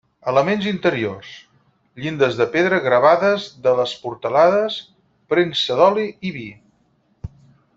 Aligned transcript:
Elements 0.29 0.67
interiors: 0.69 1.33
llindes 2.05 2.39
de 2.39 2.47
pedra 2.55 2.79
gravades 2.85 3.45
de 3.67 3.75
les 3.81 3.93
portalades, 4.07 4.79
premsa 5.35 5.69
de 5.81 5.91
l'oli 5.91 6.07
i 6.31 6.33
vi. 6.39 6.47